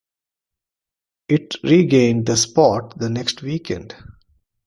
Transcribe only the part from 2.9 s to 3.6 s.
the next